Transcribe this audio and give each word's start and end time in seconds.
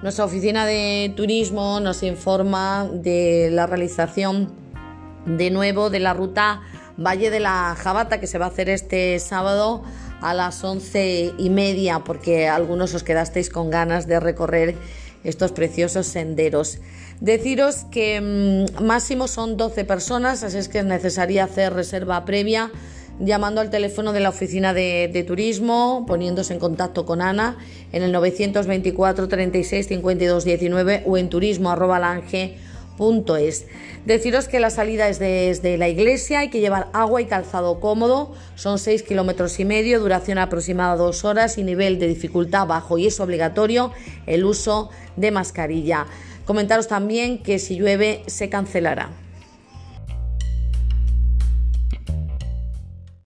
Nuestra 0.00 0.24
oficina 0.24 0.64
de 0.64 1.12
turismo 1.16 1.80
nos 1.80 2.04
informa 2.04 2.88
de 2.92 3.48
la 3.50 3.66
realización 3.66 4.52
de 5.26 5.50
nuevo 5.50 5.90
de 5.90 5.98
la 5.98 6.14
ruta 6.14 6.60
Valle 6.96 7.30
de 7.30 7.40
la 7.40 7.76
Jabata 7.76 8.20
que 8.20 8.28
se 8.28 8.38
va 8.38 8.44
a 8.44 8.48
hacer 8.48 8.68
este 8.68 9.18
sábado 9.18 9.82
a 10.20 10.34
las 10.34 10.62
once 10.62 11.32
y 11.36 11.50
media 11.50 12.04
porque 12.04 12.46
algunos 12.46 12.94
os 12.94 13.02
quedasteis 13.02 13.50
con 13.50 13.70
ganas 13.70 14.06
de 14.06 14.20
recorrer 14.20 14.76
estos 15.24 15.50
preciosos 15.50 16.06
senderos. 16.06 16.78
Deciros 17.20 17.84
que 17.90 18.20
mm, 18.20 18.84
máximo 18.84 19.26
son 19.26 19.56
12 19.56 19.84
personas, 19.84 20.44
así 20.44 20.58
es 20.58 20.68
que 20.68 20.78
es 20.78 20.84
necesaria 20.84 21.42
hacer 21.42 21.72
reserva 21.72 22.24
previa 22.24 22.70
llamando 23.20 23.60
al 23.60 23.70
teléfono 23.70 24.12
de 24.12 24.20
la 24.20 24.28
oficina 24.28 24.74
de, 24.74 25.24
turismo, 25.26 26.04
poniéndose 26.06 26.52
en 26.52 26.60
contacto 26.60 27.04
con 27.04 27.20
Ana 27.20 27.56
en 27.92 28.02
el 28.02 28.12
924 28.12 29.28
36 29.28 29.86
52 29.88 30.44
19 30.44 31.02
o 31.06 31.16
en 31.16 31.28
turismo 31.28 31.70
es. 33.36 33.66
Deciros 34.06 34.48
que 34.48 34.58
la 34.58 34.70
salida 34.70 35.08
es 35.08 35.18
desde 35.18 35.78
la 35.78 35.88
iglesia, 35.88 36.40
hay 36.40 36.50
que 36.50 36.60
llevar 36.60 36.88
agua 36.92 37.20
y 37.20 37.26
calzado 37.26 37.78
cómodo, 37.78 38.34
son 38.56 38.78
6 38.78 39.04
kilómetros 39.04 39.60
y 39.60 39.64
medio, 39.64 40.00
duración 40.00 40.38
aproximada 40.38 40.96
2 40.96 41.24
horas 41.24 41.58
y 41.58 41.62
nivel 41.62 41.98
de 41.98 42.08
dificultad 42.08 42.66
bajo 42.66 42.98
y 42.98 43.06
es 43.06 43.20
obligatorio 43.20 43.92
el 44.26 44.44
uso 44.44 44.90
de 45.16 45.30
mascarilla. 45.30 46.06
Comentaros 46.44 46.88
también 46.88 47.42
que 47.42 47.58
si 47.58 47.76
llueve 47.76 48.22
se 48.26 48.48
cancelará. 48.48 49.27